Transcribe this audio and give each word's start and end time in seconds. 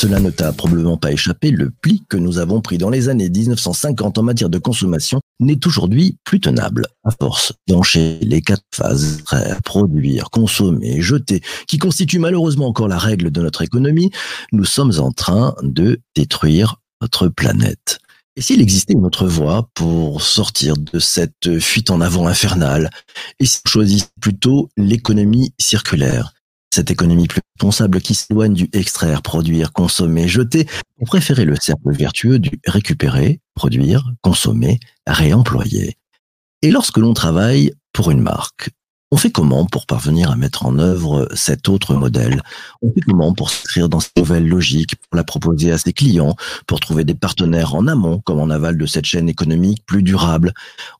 Cela 0.00 0.18
ne 0.18 0.30
t'a 0.30 0.50
probablement 0.54 0.96
pas 0.96 1.12
échappé, 1.12 1.50
le 1.50 1.70
pli 1.82 2.02
que 2.08 2.16
nous 2.16 2.38
avons 2.38 2.62
pris 2.62 2.78
dans 2.78 2.88
les 2.88 3.10
années 3.10 3.28
1950 3.28 4.16
en 4.16 4.22
matière 4.22 4.48
de 4.48 4.56
consommation 4.56 5.20
n'est 5.40 5.66
aujourd'hui 5.66 6.16
plus 6.24 6.40
tenable. 6.40 6.86
À 7.04 7.10
force 7.10 7.52
d'enchaîner 7.68 8.18
les 8.22 8.40
quatre 8.40 8.64
phases, 8.74 9.22
produire, 9.62 10.30
consommer, 10.30 11.02
jeter, 11.02 11.42
qui 11.66 11.76
constituent 11.76 12.18
malheureusement 12.18 12.68
encore 12.68 12.88
la 12.88 12.96
règle 12.96 13.30
de 13.30 13.42
notre 13.42 13.60
économie, 13.60 14.10
nous 14.52 14.64
sommes 14.64 14.92
en 14.98 15.12
train 15.12 15.54
de 15.62 16.00
détruire 16.16 16.76
notre 17.02 17.28
planète. 17.28 17.98
Et 18.36 18.42
s'il 18.42 18.60
existait 18.60 18.92
une 18.92 19.04
autre 19.04 19.26
voie 19.26 19.68
pour 19.74 20.22
sortir 20.22 20.76
de 20.76 20.98
cette 20.98 21.58
fuite 21.58 21.90
en 21.90 22.00
avant 22.00 22.26
infernale, 22.26 22.90
et 23.38 23.46
si 23.46 23.60
on 23.66 23.68
choisissait 23.68 24.06
plutôt 24.20 24.70
l'économie 24.76 25.52
circulaire, 25.58 26.32
cette 26.72 26.90
économie 26.90 27.26
plus 27.26 27.40
responsable 27.56 28.00
qui 28.00 28.14
s'éloigne 28.14 28.54
du 28.54 28.68
extraire, 28.72 29.22
produire, 29.22 29.72
consommer, 29.72 30.28
jeter, 30.28 30.66
pour 30.96 31.08
préférer 31.08 31.44
le 31.44 31.56
cercle 31.60 31.92
vertueux 31.92 32.38
du 32.38 32.60
récupérer, 32.66 33.40
produire, 33.54 34.08
consommer, 34.22 34.78
réemployer. 35.06 35.96
Et 36.62 36.70
lorsque 36.70 36.98
l'on 36.98 37.14
travaille 37.14 37.72
pour 37.92 38.10
une 38.10 38.20
marque, 38.20 38.70
on 39.12 39.16
fait 39.16 39.30
comment 39.30 39.66
pour 39.66 39.86
parvenir 39.86 40.30
à 40.30 40.36
mettre 40.36 40.66
en 40.66 40.78
œuvre 40.78 41.28
cet 41.34 41.68
autre 41.68 41.94
modèle? 41.94 42.42
On 42.80 42.92
fait 42.92 43.00
comment 43.00 43.34
pour 43.34 43.50
s'inscrire 43.50 43.88
dans 43.88 44.00
cette 44.00 44.16
nouvelle 44.16 44.46
logique, 44.46 44.94
pour 44.96 45.16
la 45.16 45.24
proposer 45.24 45.72
à 45.72 45.78
ses 45.78 45.92
clients, 45.92 46.36
pour 46.66 46.80
trouver 46.80 47.04
des 47.04 47.14
partenaires 47.14 47.74
en 47.74 47.86
amont, 47.88 48.20
comme 48.20 48.38
en 48.38 48.50
aval 48.50 48.78
de 48.78 48.86
cette 48.86 49.06
chaîne 49.06 49.28
économique 49.28 49.84
plus 49.84 50.02
durable? 50.02 50.52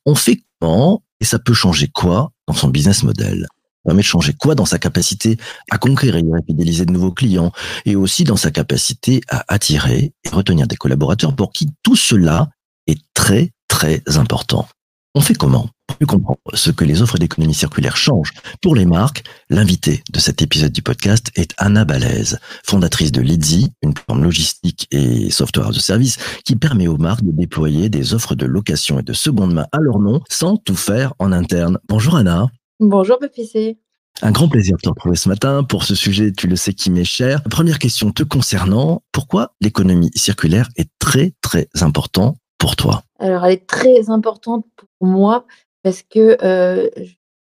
On 0.06 0.14
fait 0.14 0.42
comment 0.60 1.02
Et 1.20 1.24
ça 1.24 1.38
peut 1.38 1.55
changer 1.55 1.88
quoi 1.88 2.33
dans 2.48 2.55
son 2.55 2.69
business 2.69 3.02
model? 3.05 3.46
Ça 3.50 3.91
permet 3.91 4.02
de 4.02 4.06
changer 4.06 4.33
quoi 4.34 4.55
dans 4.55 4.66
sa 4.66 4.78
capacité 4.78 5.38
à 5.70 5.78
conquérir 5.78 6.24
et 6.24 6.38
à 6.38 6.42
fidéliser 6.47 6.84
de 6.84 6.92
nouveaux 6.92 7.12
clients 7.12 7.52
et 7.86 7.97
aussi 7.97 8.25
dans 8.25 8.36
sa 8.36 8.50
capacité 8.50 9.20
à 9.28 9.44
attirer 9.48 10.12
et 10.25 10.28
retenir 10.31 10.66
des 10.66 10.77
collaborateurs 10.77 11.34
pour 11.34 11.53
qui 11.53 11.69
tout 11.83 11.97
cela 11.97 12.50
est 12.86 13.00
très 13.14 13.53
très 13.69 14.03
important. 14.16 14.69
On 15.16 15.20
fait 15.20 15.34
comment 15.34 15.69
Pour 15.89 15.97
mieux 16.00 16.06
comprendre 16.06 16.39
ce 16.55 16.70
que 16.70 16.84
les 16.84 17.03
offres 17.03 17.19
d'économie 17.19 17.53
circulaire 17.53 17.97
changent 17.97 18.33
pour 18.62 18.77
les 18.77 18.84
marques, 18.84 19.25
l'invité 19.48 20.05
de 20.12 20.20
cet 20.20 20.41
épisode 20.41 20.70
du 20.70 20.83
podcast 20.83 21.33
est 21.34 21.53
Anna 21.58 21.84
Balaise, 21.84 22.39
fondatrice 22.64 23.11
de 23.11 23.20
Lidzi, 23.20 23.72
une 23.83 23.92
plateforme 23.92 24.22
logistique 24.22 24.86
et 24.92 25.33
software 25.33 25.70
de 25.70 25.81
service 25.81 26.19
qui 26.44 26.55
permet 26.55 26.86
aux 26.86 26.97
marques 26.97 27.25
de 27.25 27.33
déployer 27.33 27.88
des 27.88 28.14
offres 28.14 28.36
de 28.36 28.47
location 28.47 29.00
et 29.00 29.03
de 29.03 29.12
seconde 29.12 29.53
main 29.53 29.66
à 29.72 29.81
leur 29.81 29.98
nom 29.98 30.20
sans 30.28 30.56
tout 30.56 30.77
faire 30.77 31.12
en 31.19 31.33
interne. 31.33 31.78
Bonjour 31.88 32.14
Anna. 32.14 32.47
Bonjour 32.78 33.19
PPC. 33.19 33.81
Un 34.22 34.31
grand 34.31 34.48
plaisir 34.48 34.77
de 34.77 34.83
te 34.83 34.88
retrouver 34.91 35.16
ce 35.16 35.28
matin 35.28 35.64
pour 35.64 35.83
ce 35.83 35.97
sujet, 35.97 36.31
tu 36.31 36.47
le 36.47 36.55
sais, 36.55 36.72
qui 36.72 36.91
m'est 36.91 37.05
cher. 37.05 37.42
Première 37.44 37.81
question 37.81 38.12
te 38.12 38.22
concernant, 38.22 39.03
pourquoi 39.11 39.55
l'économie 39.61 40.11
circulaire 40.14 40.69
est 40.77 40.91
très 41.00 41.33
très 41.41 41.69
important 41.81 42.36
pour 42.61 42.77
toi? 42.77 43.03
Alors, 43.19 43.44
elle 43.47 43.55
est 43.55 43.66
très 43.66 44.11
importante 44.11 44.64
pour 44.77 45.08
moi 45.08 45.47
parce 45.83 46.03
que 46.03 46.36
euh, 46.44 46.89
je 46.97 47.14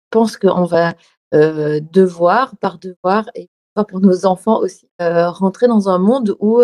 pense 0.09 0.35
qu'on 0.35 0.65
va 0.65 0.95
euh, 1.33 1.79
devoir, 1.93 2.57
par 2.57 2.79
devoir, 2.79 3.29
et 3.35 3.49
pour 3.87 4.01
nos 4.01 4.25
enfants 4.25 4.59
aussi, 4.59 4.89
euh, 5.01 5.29
rentrer 5.29 5.67
dans 5.67 5.89
un 5.89 5.99
monde 5.99 6.35
où, 6.39 6.61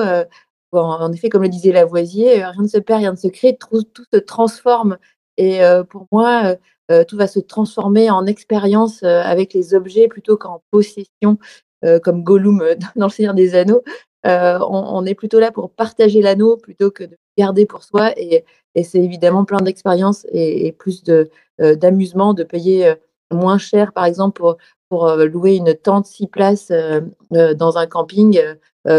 en 0.72 1.12
effet, 1.12 1.30
comme 1.30 1.44
le 1.44 1.50
disait 1.50 1.72
Lavoisier, 1.72 2.44
rien 2.44 2.62
ne 2.62 2.68
se 2.68 2.78
perd, 2.78 3.00
rien 3.00 3.12
ne 3.12 3.18
se 3.18 3.28
crée, 3.28 3.58
tout, 3.58 3.86
se 4.12 4.20
transforme. 4.20 4.98
Et 5.38 5.60
pour 5.90 6.08
moi, 6.12 6.56
tout 7.08 7.18
va 7.18 7.28
se 7.28 7.40
transformer 7.40 8.10
en 8.10 8.26
expérience 8.26 9.04
avec 9.04 9.54
les 9.54 9.74
objets 9.74 10.08
plutôt 10.08 10.38
qu'en 10.38 10.64
possession, 10.72 11.38
comme 12.04 12.24
Gollum 12.24 12.64
dans 12.96 13.08
Le 13.08 13.12
Seigneur 13.12 13.34
des 13.34 13.56
Anneaux. 13.56 13.84
On, 14.24 14.30
on 14.62 15.06
est 15.06 15.16
plutôt 15.16 15.40
là 15.42 15.52
pour 15.52 15.70
partager 15.70 16.22
l'anneau 16.22 16.56
plutôt 16.56 16.92
que 16.92 17.04
de 17.04 17.18
garder 17.38 17.66
pour 17.66 17.84
soi. 17.84 18.12
Et, 18.18 18.44
c'est 18.84 19.00
évidemment 19.00 19.44
plein 19.44 19.60
d'expériences 19.60 20.26
et, 20.32 20.72
plus 20.72 21.04
euh, 21.10 21.26
d'amusement 21.76 22.34
de 22.34 22.44
payer 22.44 22.88
euh, 22.88 22.96
moins 23.32 23.58
cher, 23.58 23.92
par 23.92 24.06
exemple, 24.06 24.42
pour, 24.90 25.08
euh, 25.08 25.26
louer 25.26 25.56
une 25.56 25.74
tente 25.74 26.06
six 26.06 26.28
places 26.28 26.72
dans 27.32 27.78
un 27.78 27.88
camping 27.88 28.40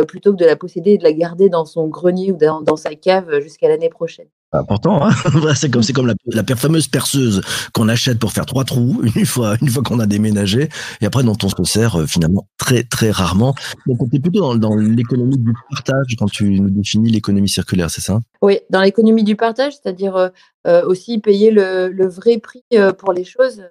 plutôt 0.09 0.33
que 0.33 0.39
de 0.39 0.47
la 0.47 0.57
posséder 0.57 0.93
et 0.93 0.99
de 0.99 1.05
la 1.05 1.13
garder 1.13 1.49
dans 1.49 1.65
son 1.65 1.89
grenier 1.89 2.33
ou 2.33 2.37
dans 2.37 2.77
sa 2.77 2.95
cave 2.95 3.41
jusqu'à 3.41 3.69
l'année 3.69 3.91
prochaine. 3.91 4.29
Important, 4.55 5.07
hein 5.07 5.13
c'est 5.55 5.71
comme 5.71 5.83
c'est 5.83 5.95
comme 5.95 6.13
la, 6.27 6.45
fameuse 6.57 6.87
perceuse 6.87 7.41
qu'on 7.73 7.89
achète 7.89 8.19
pour 8.19 8.33
faire 8.33 8.45
trois 8.45 8.65
trous 8.65 9.01
une 9.17 9.25
fois 9.25 9.57
une 9.63 9.69
fois 9.69 9.83
qu'on 9.83 9.99
a 9.99 10.05
déménagé 10.05 10.69
et 11.01 11.07
après 11.07 11.23
dont 11.23 11.37
on 11.43 11.49
se 11.49 11.65
sert 11.65 12.01
euh, 12.01 12.07
finalement 12.07 12.47
très 12.59 12.83
très 12.83 13.11
rarement. 13.11 13.55
Donc 13.87 14.03
on 14.03 14.07
est 14.13 14.21
plutôt 14.21 14.41
dans, 14.41 14.55
dans 14.55 14.77
l'économie 14.77 15.39
du 15.39 15.55
partage 15.71 16.17
quand 16.19 16.31
tu 16.31 16.61
nous 16.61 16.69
définis 16.69 17.11
l'économie 17.11 17.49
circulaire, 17.49 17.89
c'est 17.89 18.03
ça? 18.03 18.21
Oui, 18.43 18.61
dans 18.69 18.83
l'économie 18.83 19.25
du 19.25 19.37
partage, 19.37 19.73
c'est-à-dire 19.73 20.17
euh, 20.17 20.29
euh, 20.67 20.85
aussi 20.85 21.19
payer 21.19 21.51
le, 21.51 22.07
vrai 22.07 22.37
prix 22.37 22.63
pour 22.99 23.15
les 23.15 23.25
choses, 23.25 23.63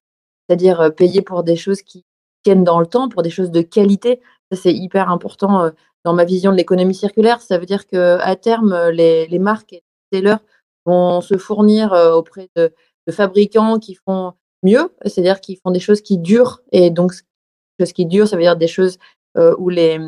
c'est-à-dire 0.48 0.92
payer 0.98 1.22
pour 1.22 1.44
des 1.44 1.58
choses 1.58 1.84
qui 1.84 2.06
tiennent 2.44 2.64
dans 2.64 2.80
le 2.80 2.88
temps, 2.88 3.08
pour 3.08 3.22
des 3.22 3.30
choses 3.30 3.52
de 3.52 3.62
qualité. 3.62 4.20
Ça, 4.52 4.60
c'est 4.60 4.74
hyper 4.74 5.12
important 5.12 5.70
dans 6.04 6.14
ma 6.14 6.26
vision 6.26 6.52
de 6.52 6.58
l'économie 6.58 6.96
circulaire. 6.96 7.40
Ça 7.42 7.60
veut 7.60 7.68
dire 7.68 7.86
que 7.86 8.18
à 8.20 8.36
terme, 8.36 8.90
les, 8.90 9.28
les 9.28 9.40
marques 9.40 9.74
et 9.74 9.84
les 10.12 10.18
sellers 10.18 10.38
vont 10.86 11.22
se 11.22 11.38
fournir 11.38 11.94
euh, 11.94 12.14
auprès 12.14 12.50
de, 12.56 12.74
fabricants 13.10 13.78
qui 13.78 13.96
font 13.96 14.34
mieux, 14.64 14.94
c'est-à-dire 15.06 15.42
qui 15.42 15.58
font 15.58 15.72
des 15.72 15.82
choses 15.82 16.02
qui 16.02 16.18
durent. 16.18 16.62
Et 16.72 16.92
donc, 16.92 17.12
des 17.12 17.86
choses 17.86 17.94
qui 17.94 18.06
durent, 18.06 18.28
ça 18.28 18.38
veut 18.38 18.44
dire 18.44 18.56
des 18.56 18.68
choses 18.68 19.00
euh, 19.38 19.54
où 19.58 19.70
les, 19.70 20.00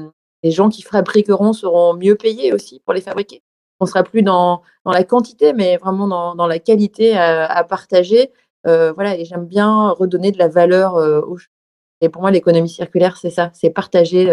gens 0.44 0.70
qui 0.70 0.84
fabriqueront 0.84 1.54
seront 1.54 1.96
mieux 1.96 2.16
payés 2.16 2.54
aussi 2.54 2.82
pour 2.86 2.94
les 2.94 3.02
fabriquer. 3.02 3.42
On 3.80 3.86
sera 3.86 4.04
plus 4.04 4.22
dans, 4.22 4.62
la 4.86 5.04
quantité, 5.04 5.52
mais 5.54 5.78
vraiment 5.78 6.36
dans, 6.36 6.48
la 6.48 6.60
qualité 6.60 7.18
à, 7.18 7.64
partager. 7.66 8.32
Euh, 8.68 8.94
voilà, 8.94 9.18
et 9.18 9.26
j'aime 9.26 9.46
bien 9.46 9.90
redonner 9.90 10.32
de 10.32 10.38
la 10.38 10.48
valeur. 10.48 10.98
Et 12.00 12.08
pour 12.08 12.22
moi, 12.22 12.32
l'économie 12.32 12.70
circulaire, 12.70 13.18
c'est 13.18 13.32
ça, 13.32 13.50
c'est 13.54 13.70
partager 13.70 14.32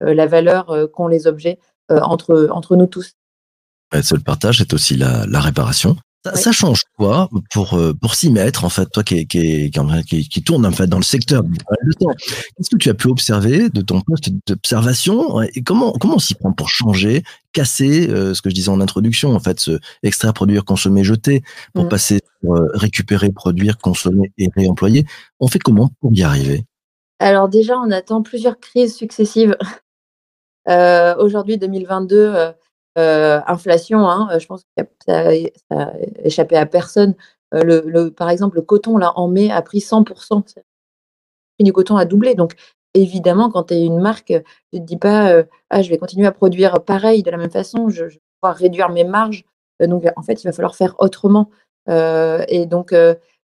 la 0.00 0.26
valeur 0.26 0.90
qu'ont 0.92 1.08
les 1.08 1.26
objets 1.26 1.58
entre 1.90 2.76
nous 2.76 2.86
tous. 2.86 3.12
Ouais, 3.92 4.02
C'est 4.02 4.14
le 4.16 4.20
partage, 4.22 4.58
c'est 4.58 4.72
aussi 4.74 4.96
la, 4.96 5.26
la 5.26 5.40
réparation. 5.40 5.96
Ça, 6.24 6.32
Oui. 6.34 6.42
ça 6.42 6.50
change 6.50 6.80
quoi 6.98 7.28
pour 7.52 7.74
euh, 7.74 7.92
pour 7.94 8.16
s'y 8.16 8.30
mettre 8.32 8.64
en 8.64 8.68
fait 8.68 8.86
toi 8.90 9.04
qui 9.04 9.28
qui, 9.28 9.70
qui, 9.70 10.42
tourne 10.42 10.66
en 10.66 10.72
fait 10.72 10.88
dans 10.88 10.96
le 10.96 11.04
secteur. 11.04 11.44
Qu'est-ce 12.00 12.70
que 12.70 12.76
tu 12.76 12.88
as 12.88 12.94
pu 12.94 13.06
observer 13.06 13.68
de 13.68 13.80
ton 13.80 14.00
poste 14.00 14.30
d'observation 14.48 15.40
et 15.42 15.62
comment 15.62 15.92
comment 15.92 16.16
on 16.16 16.18
s'y 16.18 16.34
prend 16.34 16.52
pour 16.52 16.68
changer, 16.68 17.22
casser 17.52 18.08
euh, 18.10 18.34
ce 18.34 18.42
que 18.42 18.50
je 18.50 18.56
disais 18.56 18.70
en 18.70 18.80
introduction 18.80 19.36
en 19.36 19.38
fait, 19.40 19.60
ce 19.60 19.78
extraire, 20.02 20.34
produire, 20.34 20.64
consommer, 20.64 21.04
jeter 21.04 21.42
pour 21.74 21.84
Mm. 21.84 21.88
passer 21.90 22.20
sur 22.42 22.54
euh, 22.54 22.66
récupérer, 22.74 23.30
produire, 23.30 23.78
consommer 23.78 24.32
et 24.36 24.48
réemployer. 24.56 25.06
On 25.38 25.46
fait 25.46 25.60
comment 25.60 25.92
pour 26.00 26.12
y 26.12 26.24
arriver? 26.24 26.64
Alors 27.20 27.48
déjà, 27.48 27.78
on 27.78 27.92
attend 27.92 28.22
plusieurs 28.22 28.58
crises 28.58 28.96
successives. 28.96 29.56
Euh, 30.68 31.14
Aujourd'hui, 31.18 31.56
2022, 31.56 32.34
euh, 32.98 33.40
inflation, 33.46 34.08
hein, 34.08 34.28
euh, 34.32 34.38
je 34.38 34.46
pense 34.46 34.62
que 34.76 34.84
ça, 35.06 35.30
ça 35.70 35.82
a 35.82 35.92
échappé 36.24 36.56
à 36.56 36.66
personne. 36.66 37.14
Euh, 37.54 37.62
le, 37.62 38.10
par 38.10 38.30
exemple, 38.30 38.56
le 38.56 38.62
coton, 38.62 38.96
là, 38.96 39.12
en 39.16 39.28
mai, 39.28 39.50
a 39.50 39.60
pris 39.62 39.78
100%. 39.80 40.36
Le 40.56 40.62
prix 41.58 41.64
du 41.64 41.72
coton 41.72 41.96
a 41.96 42.04
doublé. 42.04 42.34
Donc, 42.34 42.54
évidemment, 42.94 43.50
quand 43.50 43.64
tu 43.64 43.74
es 43.74 43.84
une 43.84 44.00
marque, 44.00 44.32
tu 44.72 44.80
te 44.80 44.84
dis 44.84 44.96
pas, 44.96 45.44
ah, 45.70 45.82
je 45.82 45.90
vais 45.90 45.98
continuer 45.98 46.26
à 46.26 46.32
produire 46.32 46.82
pareil, 46.82 47.22
de 47.22 47.30
la 47.30 47.36
même 47.36 47.50
façon, 47.50 47.88
je, 47.88 48.08
je 48.08 48.14
vais 48.14 48.20
pouvoir 48.40 48.56
réduire 48.56 48.88
mes 48.88 49.04
marges. 49.04 49.44
Donc, 49.80 50.04
en 50.16 50.22
fait, 50.22 50.42
il 50.42 50.46
va 50.46 50.52
falloir 50.52 50.74
faire 50.74 50.94
autrement. 50.98 51.50
Et 51.88 52.66
donc, 52.66 52.94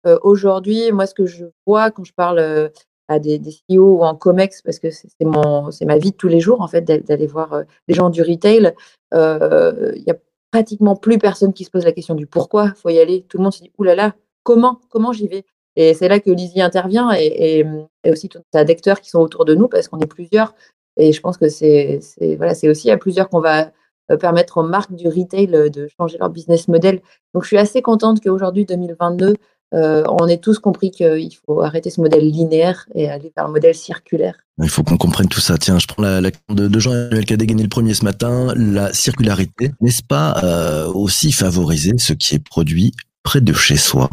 aujourd'hui, 0.05 0.93
moi, 0.93 1.07
ce 1.07 1.15
que 1.15 1.27
je 1.27 1.47
vois 1.67 1.91
quand 1.91 2.05
je 2.05 2.13
parle 2.13 2.71
à 3.09 3.19
des, 3.19 3.39
des 3.39 3.53
CEO 3.53 3.99
ou 3.99 4.03
en 4.05 4.15
COMEX, 4.17 4.63
parce 4.63 4.79
que 4.79 4.91
c'est 4.91 5.09
mon, 5.21 5.71
c'est 5.71 5.85
ma 5.85 5.99
vie 5.99 6.11
de 6.13 6.17
tous 6.17 6.29
les 6.29 6.41
jours, 6.41 6.61
en 6.61 6.69
fait, 6.69 6.83
d'a- 6.83 6.99
d'aller 6.99 7.27
voir 7.27 7.53
euh, 7.53 7.63
les 7.89 7.95
gens 7.95 8.11
du 8.11 8.23
retail, 8.23 8.73
euh, 9.15 9.93
il 9.97 10.03
y 10.05 10.11
a 10.11 10.17
pratiquement 10.51 10.97
plus 10.97 11.19
personne 11.19 11.53
qui 11.53 11.65
se 11.65 11.71
pose 11.71 11.85
la 11.85 11.93
question 11.93 12.15
du 12.15 12.27
pourquoi 12.27 12.73
faut 12.75 12.89
y 12.91 12.99
aller. 12.99 13.25
Tout 13.29 13.39
le 13.39 13.45
monde 13.45 13.53
se 13.53 13.63
dit, 13.63 13.73
oulala, 13.79 14.15
comment, 14.43 14.81
comment 14.91 15.13
j'y 15.13 15.29
vais? 15.29 15.45
Et 15.77 15.93
c'est 15.95 16.09
là 16.09 16.21
que 16.21 16.31
Lizzie 16.31 16.63
intervient 16.63 17.13
et, 17.15 17.65
et, 18.05 18.11
aussi 18.11 18.29
tout 18.29 18.41
un 18.55 18.65
d'acteurs 18.65 19.01
qui 19.01 19.11
sont 19.11 19.19
autour 19.21 19.45
de 19.45 19.55
nous 19.55 19.69
parce 19.69 19.89
qu'on 19.89 19.99
est 20.01 20.07
plusieurs. 20.07 20.55
Et 20.97 21.13
je 21.13 21.21
pense 21.21 21.37
que 21.37 21.49
c'est 21.49 21.99
c'est- 22.01 22.37
voilà, 22.37 22.55
c'est 22.55 22.69
aussi 22.71 22.91
à 22.91 22.97
plusieurs 22.97 23.29
qu'on 23.29 23.41
va 23.41 23.73
euh, 24.11 24.17
permettre 24.17 24.57
aux 24.59 24.63
marques 24.63 24.95
du 24.95 25.09
retail 25.09 25.55
euh, 25.55 25.69
de 25.69 25.89
changer 25.99 26.17
leur 26.19 26.31
business 26.31 26.69
model. 26.69 27.03
Donc 27.35 27.43
je 27.43 27.49
suis 27.49 27.59
assez 27.59 27.83
contente 27.83 28.23
qu'aujourd'hui, 28.23 28.65
2022, 28.65 29.35
euh, 29.75 30.05
on 30.09 30.29
ait 30.29 30.39
tous 30.39 30.59
compris 30.59 30.91
qu'il 30.91 31.37
faut 31.45 31.61
arrêter 31.61 31.91
ce 31.91 32.01
modèle 32.01 32.25
linéaire 32.25 32.87
et 32.95 33.11
aller 33.11 33.33
vers 33.35 33.47
le 33.47 33.53
modèle 33.53 33.75
circulaire. 33.75 34.37
Il 34.63 34.71
faut 34.71 34.83
qu'on 34.83 34.97
comprenne 34.97 35.29
tout 35.29 35.41
ça. 35.41 35.59
Tiens, 35.59 35.79
je 35.79 35.87
prends 35.87 36.03
la, 36.03 36.21
la 36.21 36.31
de, 36.49 36.69
de 36.69 36.79
Jean-Emmanuel 36.79 37.25
qui 37.25 37.35
a 37.35 37.37
dégainé 37.37 37.63
le 37.63 37.69
premier 37.69 37.93
ce 37.95 38.05
matin. 38.05 38.55
La 38.57 38.93
circularité, 38.93 39.73
n'est-ce 39.81 40.03
pas 40.03 40.41
euh, 40.45 40.87
aussi 40.93 41.33
favoriser 41.33 41.93
ce 41.99 42.13
qui 42.13 42.37
est 42.37 42.45
produit 42.45 42.93
près 43.23 43.41
de 43.41 43.53
chez 43.53 43.77
soi? 43.77 44.09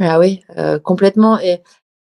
Ah 0.00 0.18
oui, 0.18 0.40
euh, 0.56 0.78
complètement. 0.78 1.38
Et 1.40 1.60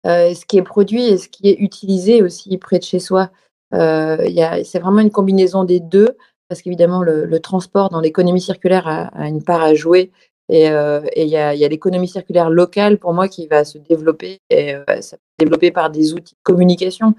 ce 0.06 0.46
qui 0.46 0.58
est 0.58 0.64
produit 0.64 1.04
et 1.04 1.18
ce 1.18 1.30
qui 1.30 1.50
est 1.50 1.58
utilisé 1.60 2.22
aussi 2.22 2.58
près 2.58 2.80
de 2.80 2.84
chez 2.84 3.00
soi. 3.00 3.32
c'est 3.72 4.80
vraiment 4.80 5.02
une 5.02 5.12
combinaison 5.12 5.64
des 5.64 5.80
deux, 5.80 6.16
parce 6.52 6.62
qu'évidemment, 6.62 7.02
le, 7.02 7.40
transport 7.40 7.90
dans 7.90 8.02
l'économie 8.02 8.42
circulaire 8.42 8.86
a, 8.86 9.28
une 9.28 9.42
part 9.42 9.62
à 9.62 9.74
jouer. 9.74 10.12
Et 10.50 10.66
il 10.66 11.28
y 11.28 11.38
a, 11.38 11.54
l'économie 11.54 12.08
circulaire 12.08 12.50
locale, 12.50 12.98
pour 12.98 13.14
moi, 13.14 13.28
qui 13.28 13.48
va 13.48 13.64
se 13.64 13.78
développer. 13.78 14.40
Et 14.50 14.74
ça 14.74 14.96
peut 14.96 15.02
se 15.02 15.16
développer 15.40 15.72
par 15.72 15.90
des 15.90 16.14
outils 16.14 16.36
de 16.36 16.40
communication, 16.44 17.16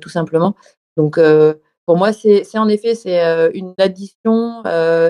tout 0.00 0.08
simplement. 0.08 0.54
Donc, 0.96 1.18
pour 1.86 1.96
moi, 1.96 2.12
c'est 2.12 2.46
en 2.56 2.68
effet 2.68 2.94
c'est 2.94 3.20
une 3.54 3.74
addition 3.78 4.62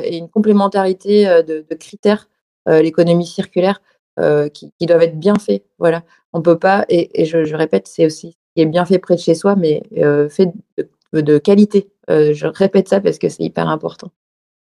et 0.02 0.16
une 0.16 0.28
complémentarité 0.28 1.26
de, 1.44 1.74
critères, 1.74 2.28
l'économie 2.66 3.26
circulaire, 3.26 3.80
qui, 4.52 4.72
doivent 4.80 5.02
être 5.02 5.18
bien 5.18 5.36
faits. 5.36 5.64
Voilà, 5.78 6.02
on 6.32 6.42
peut 6.42 6.58
pas. 6.58 6.84
Et, 6.88 7.24
je, 7.24 7.54
répète, 7.54 7.86
c'est 7.86 8.06
aussi 8.06 8.36
qui 8.54 8.62
est 8.62 8.66
bien 8.66 8.84
fait 8.84 8.98
près 8.98 9.14
de 9.14 9.20
chez 9.20 9.34
soi, 9.34 9.54
mais 9.56 9.82
fait 10.30 10.50
de, 11.12 11.38
qualité. 11.38 11.90
je 12.08 12.46
répète 12.46 12.88
ça 12.88 13.00
parce 13.00 13.18
que 13.18 13.28
c'est 13.28 13.44
hyper 13.44 13.68
important. 13.68 14.10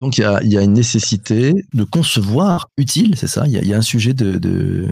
Donc 0.01 0.17
il 0.17 0.23
y 0.23 0.57
a, 0.57 0.63
une 0.63 0.75
nécessité 0.75 1.55
de 1.75 1.85
concevoir 1.85 2.69
utile, 2.77 3.17
c'est 3.17 3.27
ça? 3.27 3.45
Il 3.47 3.53
y, 3.53 3.75
a, 3.75 3.77
un 3.77 3.83
sujet 3.83 4.15
de, 4.15 4.39
de, 4.39 4.87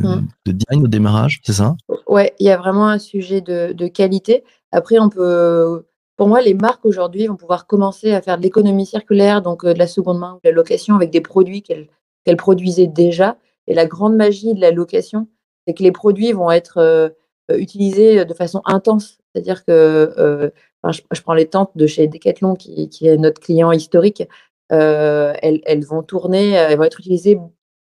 design 0.46 0.84
au 0.84 0.88
démarrage, 0.88 1.40
c'est 1.44 1.52
ça? 1.52 1.76
Ouais, 2.08 2.34
il 2.40 2.46
y 2.46 2.50
a 2.50 2.56
vraiment 2.56 2.88
un 2.88 2.98
sujet 2.98 3.40
de, 3.40 3.86
qualité. 3.86 4.42
Après, 4.72 4.98
on 4.98 5.08
peut 5.08 5.84
pour 6.16 6.28
moi, 6.28 6.40
les 6.40 6.54
marques 6.54 6.84
aujourd'hui 6.86 7.26
vont 7.26 7.36
pouvoir 7.36 7.66
commencer 7.66 8.12
à 8.12 8.22
faire 8.22 8.38
de 8.38 8.42
l'économie 8.42 8.86
circulaire, 8.86 9.42
donc 9.42 9.64
euh, 9.64 9.74
de 9.74 9.78
la 9.78 9.86
seconde 9.86 10.18
main 10.18 10.34
ou 10.34 10.36
de 10.36 10.48
la 10.48 10.52
location 10.52 10.94
avec 10.94 11.10
des 11.10 11.20
produits 11.20 11.62
qu'elles 11.62 12.36
produisaient 12.36 12.86
déjà. 12.86 13.36
Et 13.66 13.74
la 13.74 13.86
grande 13.86 14.16
magie 14.16 14.54
de 14.54 14.60
la 14.60 14.70
location, 14.70 15.28
c'est 15.66 15.74
que 15.74 15.82
les 15.82 15.92
produits 15.92 16.32
vont 16.32 16.50
être 16.50 16.78
euh, 16.78 17.10
euh, 17.50 17.58
utilisés 17.58 18.24
de 18.24 18.34
façon 18.34 18.62
intense. 18.64 19.18
C'est-à-dire 19.34 19.64
que 19.64 20.52
je, 20.84 21.20
prends 21.20 21.34
les 21.34 21.46
tentes 21.46 21.72
de 21.74 21.86
chez 21.86 22.08
Decathlon, 22.08 22.54
qui, 22.54 22.88
est 23.02 23.16
notre 23.18 23.40
client 23.40 23.70
historique. 23.70 24.22
Elles, 24.70 25.84
vont 25.84 26.02
tourner, 26.02 26.50
elles 26.50 26.78
vont 26.78 26.84
être 26.84 27.00
utilisées 27.00 27.38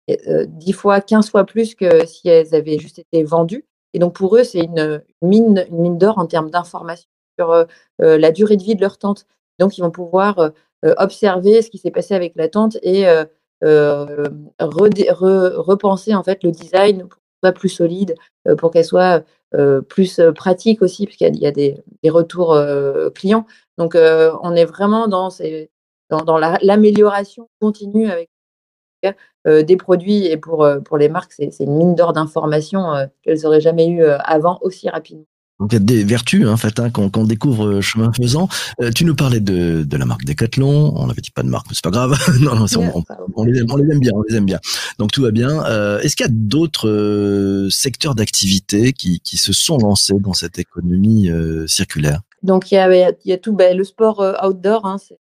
10 0.08 0.72
fois, 0.72 1.00
15 1.00 1.30
fois 1.30 1.44
plus 1.44 1.74
que 1.74 2.06
si 2.06 2.28
elles 2.28 2.54
avaient 2.54 2.78
juste 2.78 2.98
été 2.98 3.22
vendues. 3.22 3.64
Et 3.92 3.98
donc 3.98 4.14
pour 4.14 4.36
eux, 4.36 4.44
c'est 4.44 4.60
une 4.60 5.02
mine, 5.22 5.64
une 5.70 5.80
mine 5.80 5.98
d'or 5.98 6.18
en 6.18 6.26
termes 6.26 6.50
d'information 6.50 7.08
sur 7.38 7.50
euh, 7.52 7.64
euh, 8.02 8.18
la 8.18 8.32
durée 8.32 8.56
de 8.56 8.62
vie 8.62 8.74
de 8.76 8.80
leur 8.80 8.98
tente. 8.98 9.26
Donc, 9.58 9.78
ils 9.78 9.82
vont 9.82 9.90
pouvoir 9.90 10.38
euh, 10.38 10.50
observer 10.98 11.62
ce 11.62 11.70
qui 11.70 11.78
s'est 11.78 11.90
passé 11.90 12.14
avec 12.14 12.34
la 12.36 12.48
tente 12.48 12.76
et 12.82 13.06
repenser 14.60 16.14
en 16.14 16.22
fait 16.22 16.42
le 16.42 16.50
design 16.50 17.08
pour 17.08 17.18
qu'elle 17.18 17.40
soit 17.42 17.52
plus 17.52 17.68
solide, 17.68 18.14
pour 18.58 18.70
qu'elle 18.70 18.84
soit 18.84 19.24
plus 19.88 20.20
pratique 20.34 20.82
aussi, 20.82 21.06
puisqu'il 21.06 21.36
y 21.36 21.46
a, 21.46 21.52
des, 21.52 21.82
retours 22.10 22.58
clients. 23.14 23.46
Donc, 23.78 23.94
on 23.94 24.54
est 24.56 24.64
vraiment 24.64 25.06
dans, 25.08 25.30
dans, 26.10 26.38
l'amélioration 26.38 27.48
continue 27.60 28.10
avec 28.10 28.30
des 29.46 29.76
produits 29.76 30.26
et 30.26 30.36
pour, 30.36 30.66
pour 30.84 30.96
les 30.96 31.08
marques, 31.08 31.32
c'est 31.32 31.50
une 31.60 31.76
mine 31.76 31.94
d'or 31.94 32.12
d'informations 32.12 33.08
qu'elles 33.22 33.40
n'auraient 33.42 33.60
jamais 33.60 33.88
eu 33.88 34.02
avant 34.02 34.58
aussi 34.62 34.88
rapidement. 34.88 35.26
Donc 35.60 35.72
il 35.72 35.76
y 35.76 35.76
a 35.76 35.84
des 35.84 36.02
vertus 36.02 36.48
en 36.48 36.56
fait 36.56 36.80
hein, 36.80 36.90
qu'on 36.90 37.24
découvre 37.24 37.66
euh, 37.66 37.80
chemin 37.80 38.12
faisant. 38.12 38.48
Euh, 38.80 38.90
tu 38.90 39.04
nous 39.04 39.14
parlais 39.14 39.38
de, 39.38 39.84
de 39.84 39.96
la 39.96 40.04
marque 40.04 40.24
Decathlon, 40.24 40.92
on 40.96 41.06
n'avait 41.06 41.20
dit 41.20 41.30
pas 41.30 41.44
de 41.44 41.48
marque, 41.48 41.66
mais 41.68 41.74
c'est 41.76 41.84
pas 41.84 41.90
grave. 41.90 42.18
non, 42.40 42.56
non, 42.56 42.66
on, 42.76 43.04
on, 43.36 43.44
les 43.44 43.60
aime, 43.60 43.66
on, 43.70 43.76
les 43.76 43.92
aime, 43.92 44.00
bien, 44.00 44.10
on 44.14 44.22
les 44.22 44.36
aime 44.36 44.46
bien. 44.46 44.58
Donc 44.98 45.12
tout 45.12 45.22
va 45.22 45.30
bien. 45.30 45.64
Euh, 45.66 46.00
Est-ce 46.00 46.16
qu'il 46.16 46.26
y 46.26 46.28
a 46.28 46.32
d'autres 46.32 46.88
euh, 46.88 47.70
secteurs 47.70 48.16
d'activité 48.16 48.92
qui, 48.92 49.20
qui 49.20 49.36
se 49.36 49.52
sont 49.52 49.78
lancés 49.78 50.18
dans 50.18 50.32
cette 50.32 50.58
économie 50.58 51.30
euh, 51.30 51.68
circulaire? 51.68 52.22
Donc 52.42 52.72
il 52.72 52.74
y 52.74 52.78
a, 52.78 52.92
il 52.92 53.14
y 53.24 53.32
a 53.32 53.38
tout, 53.38 53.52
ben, 53.52 53.76
le 53.76 53.84
sport 53.84 54.24
outdoor, 54.44 54.84
hein, 54.86 54.96
c'est 54.98 55.18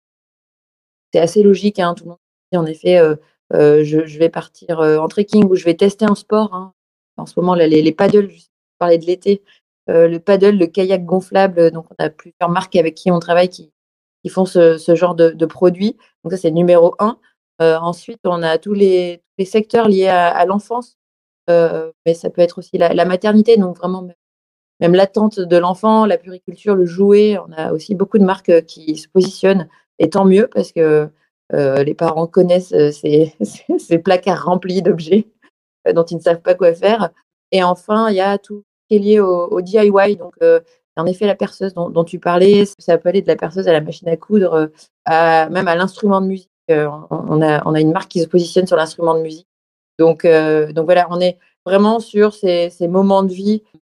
assez 1.19 1.43
logique. 1.43 1.79
Hein, 1.79 1.93
tout 1.95 2.05
le 2.05 2.09
monde 2.11 2.19
dit 2.51 2.57
en 2.57 2.65
effet, 2.65 2.99
je, 3.51 4.05
je, 4.05 4.19
vais 4.19 4.29
partir 4.29 4.79
en 4.79 5.07
trekking 5.07 5.45
ou 5.45 5.55
je 5.55 5.65
vais 5.65 5.75
tester 5.75 6.05
un 6.05 6.15
sport. 6.15 6.53
Hein. 6.53 6.73
En 7.17 7.25
ce 7.25 7.39
moment, 7.39 7.55
là, 7.55 7.67
les, 7.67 7.81
les 7.81 7.91
paddles, 7.91 8.29
je 8.29 8.45
parlais 8.79 8.97
de 8.97 9.05
l'été 9.05 9.43
euh, 9.89 10.07
le 10.07 10.19
paddle, 10.19 10.57
le 10.57 10.67
kayak 10.67 11.05
gonflable. 11.05 11.71
Donc, 11.71 11.85
on 11.91 12.03
a 12.03 12.09
plusieurs 12.09 12.49
marques 12.49 12.75
avec 12.75 12.95
qui 12.95 13.11
on 13.11 13.19
travaille 13.19 13.49
qui, 13.49 13.71
font 14.29 14.45
ce, 14.45 14.77
genre 14.95 15.15
de, 15.15 15.45
produits. 15.45 15.97
Donc, 16.23 16.31
ça, 16.31 16.37
c'est 16.37 16.51
numéro 16.51 16.95
un. 16.99 17.17
Euh, 17.61 17.77
ensuite, 17.77 18.19
on 18.25 18.43
a 18.43 18.57
tous 18.57 18.73
les, 18.73 19.21
secteurs 19.45 19.87
liés 19.87 20.07
à, 20.07 20.45
l'enfance, 20.45 20.99
euh, 21.49 21.91
mais 22.05 22.13
ça 22.13 22.29
peut 22.29 22.41
être 22.41 22.59
aussi 22.59 22.77
la, 22.77 23.05
maternité, 23.05 23.57
donc 23.57 23.75
vraiment 23.75 24.07
même 24.79 24.93
l'attente 24.93 25.39
de 25.39 25.57
l'enfant, 25.57 26.05
la 26.05 26.19
puriculture, 26.19 26.75
le 26.75 26.85
jouet. 26.85 27.39
On 27.39 27.51
a 27.51 27.73
aussi 27.73 27.95
beaucoup 27.95 28.19
de 28.19 28.23
marques 28.23 28.65
qui 28.65 28.97
se 28.97 29.07
positionnent, 29.07 29.67
et 30.01 30.09
tant 30.09 30.25
mieux 30.25 30.49
parce 30.53 30.71
que 30.71 31.09
les 31.53 31.93
parents 31.93 32.27
connaissent 32.27 32.69
ces, 32.91 33.33
ces 33.77 33.97
placards 33.99 34.45
remplis 34.45 34.81
d'objets 34.81 35.27
dont 35.93 36.03
ils 36.03 36.17
ne 36.17 36.21
savent 36.21 36.41
pas 36.41 36.55
quoi 36.55 36.73
faire. 36.73 37.09
Et 37.51 37.63
enfin, 37.63 38.09
il 38.09 38.15
y 38.15 38.21
a 38.21 38.37
tout, 38.37 38.63
est 38.95 38.99
lié 38.99 39.19
au, 39.19 39.61
DIY. 39.61 40.15
Donc, 40.17 40.33
euh, 40.41 40.59
en 40.97 41.05
effet, 41.05 41.25
la 41.25 41.35
perceuse 41.35 41.73
dont, 41.73 42.03
tu 42.03 42.19
parlais, 42.19 42.65
ça 42.79 42.97
peut 42.97 43.09
aller 43.09 43.21
de 43.21 43.27
la 43.27 43.35
perceuse 43.35 43.67
à 43.67 43.73
la 43.73 43.81
machine 43.81 44.09
à 44.09 44.17
coudre, 44.17 44.53
euh, 45.09 45.49
même 45.49 45.67
à 45.67 45.75
l'instrument 45.75 46.21
de 46.21 46.27
musique. 46.27 46.49
Euh, 46.69 46.89
on, 47.09 47.41
a, 47.41 47.79
une 47.79 47.91
marque 47.91 48.09
qui 48.09 48.21
se 48.21 48.27
positionne 48.27 48.67
sur 48.67 48.77
l'instrument 48.77 49.15
de 49.15 49.21
musique. 49.21 49.47
Donc, 49.99 50.25
donc 50.25 50.85
voilà, 50.85 51.07
on 51.09 51.19
est 51.19 51.37
vraiment 51.65 51.99
sur 51.99 52.33
ces, 52.33 52.71
moments 52.81 53.23
de 53.23 53.33
vie 53.33 53.61
qui 53.61 53.81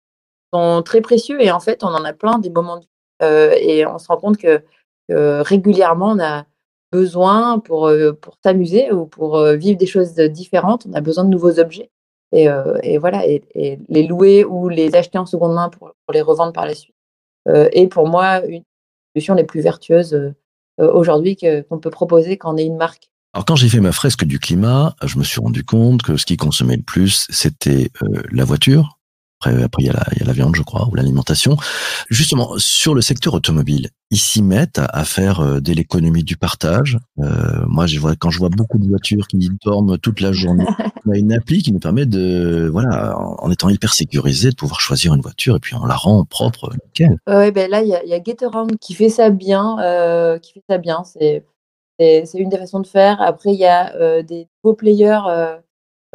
sont 0.53 0.81
très 0.83 1.01
précieux 1.01 1.41
et 1.41 1.51
en 1.51 1.59
fait, 1.59 1.83
on 1.83 1.87
en 1.87 2.03
a 2.03 2.13
plein 2.13 2.39
des 2.39 2.49
moments 2.49 2.77
de 2.77 2.81
vie. 2.81 3.67
et 3.67 3.85
on 3.85 3.97
se 3.97 4.07
rend 4.07 4.17
compte 4.17 4.37
que, 4.37 4.61
régulièrement, 5.09 6.11
on 6.11 6.19
a 6.19 6.45
besoin 6.91 7.59
pour, 7.59 7.91
pour 8.21 8.37
s'amuser 8.43 8.91
ou 8.91 9.05
pour 9.05 9.43
vivre 9.53 9.77
des 9.77 9.85
choses 9.85 10.13
différentes, 10.13 10.85
on 10.89 10.93
a 10.93 11.01
besoin 11.01 11.23
de 11.23 11.29
nouveaux 11.29 11.59
objets. 11.59 11.89
Euh, 12.33 12.77
et, 12.81 12.97
voilà, 12.97 13.25
et, 13.27 13.43
les 13.87 14.07
louer 14.07 14.43
ou 14.43 14.69
les 14.69 14.95
acheter 14.95 15.17
en 15.17 15.25
seconde 15.25 15.53
main 15.53 15.69
pour, 15.69 15.91
les 16.11 16.21
revendre 16.21 16.53
par 16.53 16.65
la 16.65 16.73
suite. 16.73 16.95
Euh, 17.47 17.69
et 17.73 17.87
pour 17.87 18.07
moi, 18.07 18.43
une 18.45 18.63
solution 19.15 19.35
les 19.35 19.43
plus 19.43 19.61
vertueuses 19.61 20.13
euh, 20.13 20.33
aujourd'hui 20.79 21.37
qu'on 21.37 21.79
peut 21.79 21.89
proposer 21.89 22.37
quand 22.37 22.53
on 22.53 22.57
est 22.57 22.65
une 22.65 22.77
marque. 22.77 23.09
Alors 23.33 23.45
quand 23.45 23.55
j'ai 23.55 23.69
fait 23.69 23.79
ma 23.79 23.91
fresque 23.91 24.25
du 24.25 24.39
climat, 24.39 24.95
je 25.03 25.17
me 25.17 25.23
suis 25.23 25.41
rendu 25.41 25.63
compte 25.63 26.03
que 26.03 26.17
ce 26.17 26.25
qui 26.25 26.37
consommait 26.37 26.77
le 26.77 26.83
plus, 26.83 27.25
c'était 27.29 27.89
la 28.31 28.45
voiture, 28.45 28.99
après, 29.51 29.83
il 29.83 29.87
y, 29.87 29.89
a 29.89 30.25
la, 30.25 30.33
viande, 30.33 30.55
je 30.55 30.61
crois, 30.61 30.87
ou 30.91 30.95
l'alimentation. 30.95 31.57
Justement, 32.09 32.53
sur 32.57 32.93
le 32.93 33.01
secteur 33.01 33.33
automobile, 33.33 33.89
ils 34.11 34.17
s'y 34.17 34.41
mettent 34.41 34.79
à, 34.79 35.03
faire 35.05 35.39
euh, 35.39 35.59
de 35.59 35.73
l'économie 35.73 36.23
du 36.23 36.37
partage. 36.37 36.97
Euh, 37.19 37.65
moi, 37.67 37.85
je 37.87 37.99
vois, 37.99 38.15
quand 38.15 38.29
je 38.29 38.39
vois 38.39 38.49
beaucoup 38.49 38.77
de 38.77 38.87
voitures 38.87 39.27
qui 39.27 39.49
dorment 39.63 39.97
toute 39.97 40.21
la 40.21 40.31
journée, 40.31 40.65
on 41.05 41.11
a 41.11 41.17
une 41.17 41.33
appli 41.33 41.61
qui 41.61 41.71
nous 41.71 41.79
permet 41.79 42.05
de, 42.05 42.69
voilà, 42.71 43.17
en, 43.17 43.51
étant 43.51 43.69
hyper 43.69 43.93
sécurisé, 43.93 44.49
de 44.49 44.55
pouvoir 44.55 44.79
choisir 44.79 45.13
une 45.13 45.21
voiture 45.21 45.55
et 45.55 45.59
puis 45.59 45.75
on 45.75 45.85
la 45.85 45.95
rend 45.95 46.23
propre, 46.25 46.71
nickel. 46.85 47.17
Ouais, 47.27 47.51
ben 47.51 47.69
là, 47.69 47.81
il 47.81 47.89
y 47.89 47.95
a, 47.95 48.03
y 48.05 48.13
a 48.13 48.21
Getaround 48.23 48.77
qui 48.79 48.93
fait 48.93 49.09
ça 49.09 49.29
bien, 49.29 49.77
euh, 49.79 50.39
qui 50.39 50.53
fait 50.53 50.63
ça 50.69 50.77
bien. 50.77 51.03
C'est 51.03 51.45
c'est 51.99 52.37
une 52.37 52.49
des 52.49 52.57
façons 52.57 52.81
de 52.81 52.87
faire. 52.87 53.21
Après, 53.21 53.53
il 53.53 53.59
y 53.59 53.65
a 53.65 54.23
des 54.23 54.47
nouveaux 54.61 54.75
players 54.75 55.21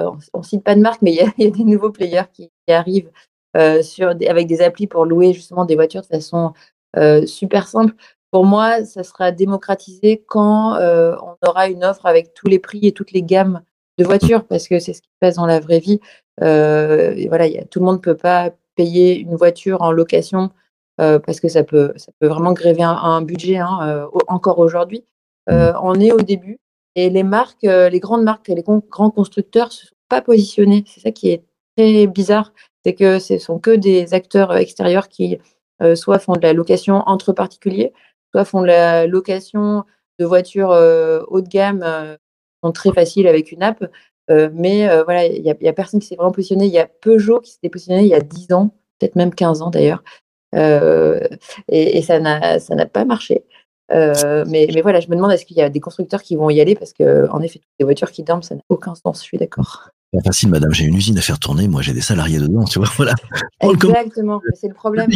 euh, 0.00 0.10
on 0.32 0.38
ne 0.38 0.44
cite 0.44 0.64
pas 0.64 0.74
de 0.74 0.80
marque, 0.80 1.02
mais 1.02 1.12
il 1.12 1.16
y, 1.16 1.46
a 1.46 1.50
des 1.50 1.64
nouveaux 1.64 1.90
players 1.90 2.28
qui, 2.32 2.50
arrivent 2.72 3.10
euh, 3.56 3.82
sur 3.82 4.14
avec 4.28 4.46
des 4.46 4.60
applis 4.60 4.86
pour 4.86 5.04
louer 5.04 5.32
justement 5.32 5.64
des 5.64 5.74
voitures 5.74 6.02
de 6.02 6.06
façon 6.06 6.52
euh, 6.96 7.26
super 7.26 7.68
simple. 7.68 7.94
Pour 8.30 8.44
moi, 8.44 8.84
ça 8.84 9.04
sera 9.04 9.32
démocratisé 9.32 10.22
quand 10.26 10.76
on 10.76 11.36
aura 11.46 11.68
une 11.68 11.82
offre 11.82 12.04
avec 12.04 12.34
tous 12.34 12.46
les 12.46 12.58
prix 12.58 12.80
et 12.82 12.92
toutes 12.92 13.12
les 13.12 13.22
gammes 13.22 13.62
de 13.96 14.04
voitures, 14.04 14.44
parce 14.44 14.68
que 14.68 14.78
c'est 14.78 14.92
ce 14.92 15.00
qui 15.00 15.08
se 15.08 15.18
passe 15.18 15.36
dans 15.36 15.46
la 15.46 15.60
vraie 15.60 15.78
vie. 15.78 15.98
voilà, 16.38 17.48
tout 17.70 17.78
le 17.78 17.86
monde 17.86 17.96
ne 17.96 18.02
peut 18.02 18.16
pas 18.16 18.50
payer 18.76 19.18
une 19.18 19.34
voiture 19.34 19.80
en 19.80 19.92
location 19.92 20.50
parce 20.98 21.40
que 21.40 21.48
ça 21.48 21.64
peut, 21.64 21.94
ça 21.96 22.12
peut 22.20 22.26
vraiment 22.26 22.52
gréver 22.52 22.82
un, 22.82 23.22
budget 23.22 23.56
hein, 23.56 24.10
encore 24.26 24.58
aujourd'hui. 24.58 25.04
Mmh. 25.50 25.72
on 25.82 25.94
est 25.98 26.12
au 26.12 26.20
début. 26.20 26.58
Et 26.98 27.10
les 27.10 27.22
marques, 27.22 27.62
euh, 27.62 27.88
les 27.88 28.00
grandes 28.00 28.24
marques 28.24 28.48
et 28.48 28.56
les 28.56 28.64
grands 28.64 29.10
constructeurs 29.10 29.70
se 29.70 29.86
sont 29.86 29.94
pas 30.08 30.20
positionnés. 30.20 30.82
C'est 30.84 30.98
ça 30.98 31.12
qui 31.12 31.30
est 31.30 31.44
très 31.78 32.06
bizarre, 32.06 32.52
c'est 32.84 32.94
que 32.94 33.18
ce 33.18 33.38
sont 33.38 33.58
que 33.58 33.70
des 33.70 34.14
acteurs 34.14 34.56
extérieurs 34.56 35.08
qui 35.08 35.38
euh, 35.82 35.94
soit 35.94 36.18
font 36.18 36.32
de 36.32 36.42
la 36.42 36.52
location 36.52 37.02
entre 37.06 37.32
particuliers, 37.32 37.92
soit 38.32 38.44
font 38.44 38.62
de 38.62 38.66
la 38.66 39.06
location 39.06 39.84
de 40.18 40.24
voitures 40.24 40.72
euh, 40.72 41.22
haut 41.28 41.40
de 41.40 41.48
gamme, 41.48 41.84
sont 42.64 42.72
très 42.72 42.92
faciles 42.92 43.28
avec 43.28 43.52
une 43.52 43.62
app. 43.62 43.84
mais 44.28 44.88
voilà, 45.04 45.26
il 45.26 45.42
n'y 45.42 45.68
a, 45.68 45.72
personne 45.72 46.00
qui 46.00 46.06
s'est 46.06 46.16
vraiment 46.16 46.32
positionné. 46.32 46.66
Il 46.66 46.72
y 46.72 46.78
a 46.78 46.86
Peugeot 46.86 47.40
qui 47.40 47.52
s'est 47.52 47.68
positionné 47.68 48.02
il 48.02 48.08
y 48.08 48.14
a 48.14 48.20
10 48.20 48.52
ans, 48.52 48.70
peut-être 48.98 49.16
même 49.16 49.34
15 49.34 49.62
ans 49.62 49.70
d'ailleurs. 49.70 50.02
et, 50.52 52.02
ça 52.02 52.18
n'a 52.20 52.86
pas 52.86 53.04
marché. 53.04 53.44
Euh, 53.90 54.44
mais, 54.48 54.68
mais, 54.74 54.82
voilà, 54.82 55.00
je 55.00 55.08
me 55.08 55.16
demande 55.16 55.32
est-ce 55.32 55.46
qu'il 55.46 55.56
y 55.56 55.62
a 55.62 55.70
des 55.70 55.80
constructeurs 55.80 56.22
qui 56.22 56.36
vont 56.36 56.50
y 56.50 56.60
aller? 56.60 56.74
Parce 56.74 56.92
que, 56.92 57.28
en 57.30 57.40
effet, 57.40 57.58
toutes 57.58 57.72
les 57.78 57.84
voitures 57.84 58.10
qui 58.10 58.22
dorment, 58.22 58.42
ça 58.42 58.54
n'a 58.54 58.60
aucun 58.68 58.94
sens. 58.94 59.20
Je 59.20 59.24
suis 59.24 59.38
d'accord. 59.38 59.90
Pas 60.12 60.20
facile, 60.24 60.48
madame, 60.48 60.72
j'ai 60.72 60.84
une 60.84 60.94
usine 60.96 61.18
à 61.18 61.20
faire 61.20 61.38
tourner, 61.38 61.68
moi 61.68 61.82
j'ai 61.82 61.92
des 61.92 62.00
salariés 62.00 62.38
dedans, 62.38 62.64
tu 62.64 62.78
vois, 62.78 62.88
voilà. 62.96 63.14
Exactement, 63.60 64.40
c'est 64.54 64.68
le 64.68 64.74
problème. 64.74 65.10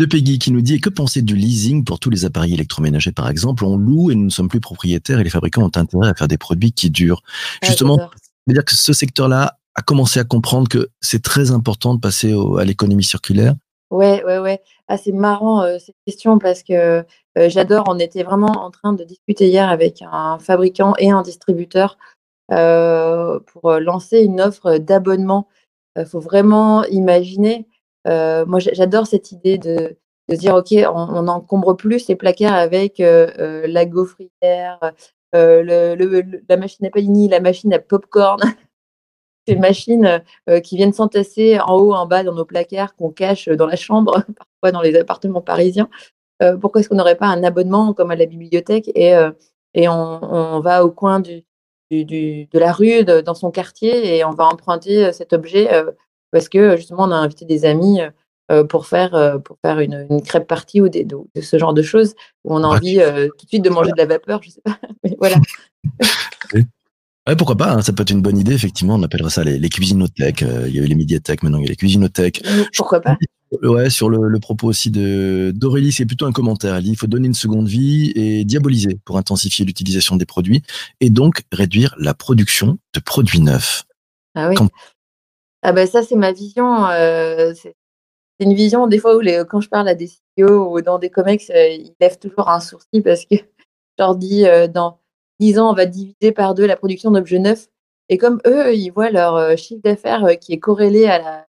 De 0.00 0.06
Peggy 0.06 0.40
qui 0.40 0.50
nous 0.50 0.60
dit 0.60 0.80
que 0.80 0.88
penser 0.88 1.22
du 1.22 1.36
leasing 1.36 1.84
pour 1.84 2.00
tous 2.00 2.10
les 2.10 2.24
appareils 2.24 2.54
électroménagers 2.54 3.12
par 3.12 3.28
exemple? 3.30 3.64
On 3.64 3.76
loue 3.76 4.10
et 4.10 4.16
nous 4.16 4.24
ne 4.24 4.30
sommes 4.30 4.48
plus 4.48 4.58
propriétaires 4.60 5.20
et 5.20 5.24
les 5.24 5.30
fabricants 5.30 5.62
ont 5.62 5.70
intérêt 5.76 6.08
à 6.08 6.14
faire 6.14 6.26
des 6.26 6.36
produits 6.38 6.72
qui 6.72 6.90
durent. 6.90 7.22
Ah, 7.62 7.66
Justement, 7.68 8.10
c'est-à-dire 8.44 8.64
que 8.64 8.74
ce 8.74 8.92
secteur-là 8.92 9.56
a 9.76 9.82
commencé 9.82 10.18
à 10.18 10.24
comprendre 10.24 10.68
que 10.68 10.88
c'est 11.00 11.22
très 11.22 11.52
important 11.52 11.94
de 11.94 12.00
passer 12.00 12.32
au- 12.32 12.56
à 12.56 12.64
l'économie 12.64 13.04
circulaire. 13.04 13.54
Ouais, 13.90 14.24
ouais, 14.24 14.38
ouais. 14.40 14.60
Ah, 14.88 14.96
c'est 14.96 15.12
marrant 15.12 15.62
euh, 15.62 15.76
cette 15.78 15.94
question 16.06 16.40
parce 16.40 16.64
que 16.64 17.04
euh, 17.38 17.48
j'adore. 17.48 17.84
On 17.88 17.98
était 18.00 18.24
vraiment 18.24 18.64
en 18.64 18.72
train 18.72 18.94
de 18.94 19.04
discuter 19.04 19.46
hier 19.46 19.68
avec 19.68 20.02
un 20.02 20.38
fabricant 20.40 20.94
et 20.98 21.10
un 21.12 21.22
distributeur 21.22 21.98
pour 23.46 23.70
euh, 23.70 23.80
lancer 23.80 24.20
une 24.22 24.40
offre 24.40 24.78
d'abonnement. 24.78 25.48
Il 25.96 26.06
faut 26.06 26.20
vraiment 26.20 26.84
imaginer. 26.86 27.66
euh, 28.08 28.44
moi, 28.46 28.58
j'a- 28.60 28.72
j'adore 28.74 29.06
cette 29.06 29.32
idée 29.32 29.58
de, 29.58 29.96
de 30.28 30.36
dire 30.36 30.54
ok, 30.54 30.68
on 30.72 31.16
on 31.18 31.22
n'encombre 31.22 31.74
plus 31.76 32.00
ces 32.00 32.16
placards 32.16 32.54
avec 32.54 33.00
euh, 33.00 33.30
euh, 33.38 33.66
la 33.68 33.86
gaufrière, 33.86 34.78
euh, 35.34 35.96
la 36.48 36.56
machine 36.56 36.86
à 36.86 36.90
panini, 36.90 37.28
la 37.28 37.40
machine 37.40 37.72
à 37.72 37.78
popcorn. 37.78 38.40
ces 39.48 39.56
machines 39.56 40.22
euh, 40.48 40.60
qui 40.60 40.76
viennent 40.76 40.92
s'entasser 40.94 41.58
en 41.60 41.76
haut, 41.76 41.92
en 41.94 42.06
bas 42.06 42.22
dans 42.24 42.32
nos 42.34 42.44
placards 42.46 42.96
qu'on 42.96 43.10
cache 43.10 43.48
dans 43.48 43.66
la 43.66 43.76
chambre, 43.76 44.12
parfois 44.38 44.72
dans 44.72 44.80
les 44.80 44.96
appartements 44.96 45.42
parisiens. 45.42 45.88
Euh, 46.42 46.56
pourquoi 46.56 46.80
est-ce 46.80 46.88
qu'on 46.88 46.96
n'aurait 46.96 47.16
pas 47.16 47.26
un 47.28 47.44
abonnement 47.44 47.92
comme 47.94 48.10
à 48.10 48.16
la 48.16 48.26
bibliothèque 48.26 48.90
et, 48.94 49.14
euh, 49.14 49.30
on 49.76 50.60
va 50.60 50.84
au 50.84 50.90
coin 50.90 51.20
du, 51.20 51.44
du, 51.94 52.04
du- 52.04 52.46
de 52.52 52.58
la 52.58 52.72
rue, 52.72 53.04
de- 53.04 53.20
dans 53.20 53.34
son 53.34 53.50
quartier, 53.50 54.16
et 54.16 54.24
on 54.24 54.30
va 54.30 54.44
emprunter 54.46 55.06
euh, 55.06 55.12
cet 55.12 55.32
objet 55.32 55.72
euh, 55.72 55.90
parce 56.32 56.48
que 56.48 56.76
justement 56.76 57.04
on 57.04 57.10
a 57.12 57.16
invité 57.16 57.44
des 57.44 57.64
amis 57.64 58.00
euh, 58.50 58.64
pour 58.64 58.86
faire, 58.86 59.14
euh, 59.14 59.38
pour 59.38 59.56
faire 59.64 59.78
une, 59.80 60.06
une 60.10 60.22
crêpe 60.22 60.46
partie 60.46 60.80
ou 60.80 60.88
des, 60.88 61.04
de, 61.04 61.16
de 61.34 61.40
ce 61.40 61.58
genre 61.58 61.72
de 61.74 61.82
choses 61.82 62.14
où 62.44 62.54
on 62.54 62.62
a 62.64 62.66
envie 62.66 63.00
euh, 63.00 63.28
tout 63.38 63.46
de 63.46 63.48
suite 63.50 63.64
de 63.64 63.70
manger 63.70 63.92
de 63.92 63.98
la 63.98 64.06
vapeur, 64.06 64.42
je 64.42 64.50
sais 64.50 64.60
pas. 64.64 64.78
Mais 65.04 65.14
voilà. 65.18 65.36
Ouais, 67.26 67.36
pourquoi 67.36 67.56
pas, 67.56 67.72
hein, 67.72 67.80
ça 67.80 67.94
peut 67.94 68.02
être 68.02 68.10
une 68.10 68.20
bonne 68.20 68.36
idée, 68.36 68.52
effectivement, 68.52 68.96
on 68.96 69.02
appellerait 69.02 69.30
ça 69.30 69.44
les, 69.44 69.58
les 69.58 69.68
cuisinothèques. 69.70 70.42
Euh, 70.42 70.64
il 70.68 70.74
y 70.74 70.78
avait 70.78 70.88
les 70.88 70.94
médiathèques, 70.94 71.42
maintenant 71.42 71.56
il 71.56 71.62
y 71.62 71.66
a 71.68 71.70
les 71.70 71.76
cuisinothèques. 71.76 72.42
Pourquoi 72.76 73.00
pas 73.00 73.16
Ouais, 73.62 73.90
sur 73.90 74.08
le, 74.08 74.28
le 74.28 74.40
propos 74.40 74.68
aussi 74.68 74.90
de 74.90 75.52
d'Aurélie, 75.54 75.92
c'est 75.92 76.06
plutôt 76.06 76.26
un 76.26 76.32
commentaire. 76.32 76.74
Elle 76.76 76.84
dit 76.84 76.90
il 76.90 76.96
faut 76.98 77.06
donner 77.06 77.26
une 77.26 77.34
seconde 77.34 77.68
vie 77.68 78.12
et 78.14 78.44
diaboliser 78.44 78.98
pour 79.04 79.16
intensifier 79.18 79.64
l'utilisation 79.64 80.16
des 80.16 80.26
produits 80.26 80.62
et 81.00 81.10
donc 81.10 81.42
réduire 81.52 81.94
la 81.98 82.14
production 82.14 82.78
de 82.94 83.00
produits 83.00 83.40
neufs. 83.40 83.84
Ah 84.34 84.48
oui. 84.48 84.54
Quand- 84.56 84.68
Ah 85.62 85.72
ben 85.72 85.86
ça, 85.86 86.02
c'est 86.02 86.16
ma 86.16 86.32
vision. 86.32 86.86
euh, 86.88 87.52
c'est 87.54 87.74
une 88.40 88.54
vision, 88.54 88.86
des 88.88 88.98
fois, 88.98 89.16
où 89.16 89.20
les, 89.20 89.44
quand 89.48 89.60
je 89.60 89.68
parle 89.68 89.88
à 89.88 89.94
des 89.94 90.08
CEO 90.38 90.74
ou 90.74 90.80
dans 90.82 90.98
des 90.98 91.08
comex, 91.10 91.50
euh, 91.50 91.68
ils 91.68 91.94
lèvent 92.00 92.18
toujours 92.18 92.48
un 92.48 92.60
sourcil 92.60 93.02
parce 93.02 93.24
que 93.24 93.36
je 93.36 93.42
leur 93.98 94.16
dis, 94.16 94.44
euh, 94.46 94.66
dans 94.66 94.98
10 95.40 95.58
ans, 95.58 95.70
on 95.70 95.74
va 95.74 95.86
diviser 95.86 96.32
par 96.34 96.54
deux 96.54 96.66
la 96.66 96.76
production 96.76 97.10
d'objets 97.12 97.38
neufs. 97.38 97.68
Et 98.08 98.18
comme 98.18 98.40
eux, 98.46 98.74
ils 98.74 98.90
voient 98.90 99.10
leur 99.10 99.56
chiffre 99.56 99.80
d'affaires 99.82 100.26
qui 100.40 100.52
est 100.52 100.58
corrélé 100.58 101.06
à 101.06 101.18
la, 101.18 101.46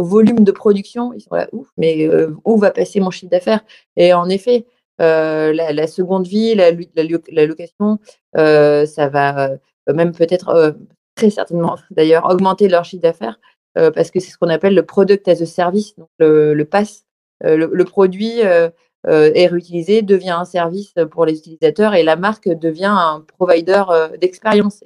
au 0.00 0.02
volume 0.02 0.44
de 0.44 0.52
production, 0.52 1.12
ils 1.12 1.20
sont 1.20 1.34
là, 1.34 1.46
ouf, 1.52 1.68
mais 1.76 2.08
euh, 2.08 2.34
où 2.46 2.56
va 2.56 2.70
passer 2.70 3.00
mon 3.00 3.10
chiffre 3.10 3.30
d'affaires? 3.30 3.60
Et 3.96 4.14
en 4.14 4.30
effet, 4.30 4.64
euh, 5.02 5.52
la, 5.52 5.86
seconde 5.86 6.26
vie, 6.26 6.54
la, 6.54 7.46
location, 7.46 7.98
euh, 8.38 8.86
ça 8.86 9.08
va 9.08 9.50
même 9.92 10.12
peut-être, 10.12 10.74
très 11.16 11.28
certainement 11.28 11.76
d'ailleurs, 11.90 12.24
augmenter 12.30 12.68
leur 12.68 12.84
chiffre 12.84 13.02
d'affaires 13.02 13.38
parce 13.74 14.10
que 14.10 14.20
c'est 14.20 14.30
ce 14.30 14.38
qu'on 14.38 14.48
appelle 14.48 14.74
le 14.74 14.84
product 14.84 15.28
as 15.28 15.42
a 15.42 15.46
service, 15.46 15.94
le, 16.18 16.62
pass. 16.64 17.04
Le, 17.42 17.82
produit 17.84 18.40
est 18.40 19.46
réutilisé, 19.46 20.02
devient 20.02 20.30
un 20.30 20.44
service 20.46 20.94
pour 21.10 21.26
les 21.26 21.38
utilisateurs 21.38 21.94
et 21.94 22.02
la 22.02 22.16
marque 22.16 22.48
devient 22.48 22.94
un 22.96 23.22
provider 23.36 23.84
d'expérience, 24.20 24.82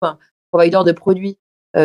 enfin, 0.00 0.18
provider 0.50 0.80
de 0.86 0.92
produits. 0.92 1.38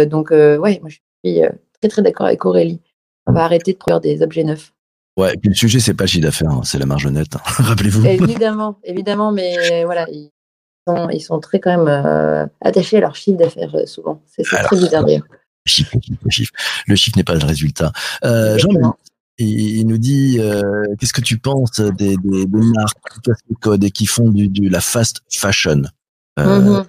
Donc, 0.08 0.32
ouais, 0.32 0.80
moi 0.80 0.90
je 0.90 0.98
suis 1.26 1.44
très 1.82 1.90
très 1.90 2.02
d'accord 2.02 2.28
avec 2.28 2.44
Aurélie. 2.46 2.80
On 3.26 3.34
va 3.34 3.44
arrêter 3.44 3.74
de 3.74 3.78
produire 3.78 4.02
des 4.02 4.22
objets 4.22 4.44
neufs. 4.44 4.74
Ouais, 5.18 5.34
et 5.34 5.38
puis 5.38 5.50
le 5.50 5.56
sujet, 5.56 5.80
c'est 5.80 5.94
pas 5.94 6.06
le 6.06 6.08
chiffre 6.08 6.24
d'affaires, 6.24 6.50
hein, 6.50 6.62
c'est 6.64 6.80
la 6.80 6.86
marge 6.86 7.08
nette. 7.08 7.36
hein. 7.36 7.42
Rappelez-vous. 7.46 8.06
Évidemment, 8.06 8.80
évidemment, 8.84 9.32
mais 9.32 9.84
voilà, 9.84 10.06
ils 10.10 10.32
sont, 10.88 11.10
ils 11.10 11.20
sont 11.22 11.40
très 11.40 11.60
quand 11.60 11.78
même 11.78 11.88
euh, 11.88 12.46
attachés 12.62 12.98
à 12.98 13.02
leur 13.02 13.16
chiffre 13.16 13.38
d'affaires 13.38 13.76
euh, 13.76 13.86
souvent. 13.86 14.22
C'est 14.28 14.44
très 14.44 14.78
bizarre 14.78 15.04
d'ailleurs. 15.04 15.26
Le 15.66 15.70
chiffre, 15.70 15.92
le 15.96 16.02
chiffre, 16.02 16.30
chiffre. 16.30 16.54
Le 16.88 16.96
chiffre 16.96 17.18
n'est 17.18 17.24
pas 17.24 17.36
le 17.36 17.46
résultat. 17.46 17.92
Euh, 18.24 18.58
Jean, 18.58 18.70
il, 19.38 19.86
nous 19.88 19.98
dit 19.98 20.38
euh, 20.40 20.62
qu'est-ce 21.00 21.14
que 21.14 21.22
tu 21.22 21.38
penses 21.38 21.80
des, 21.80 22.18
des, 22.18 22.46
des 22.46 22.62
marques 22.76 22.98
qui 23.14 23.20
cassent 23.22 23.44
le 23.50 23.56
code 23.56 23.84
et 23.84 23.92
qui 23.92 24.06
font 24.06 24.30
du, 24.30 24.48
du 24.48 24.70
la 24.70 24.82
fast 24.82 25.22
fashion? 25.32 25.84
Mhm. 26.38 26.86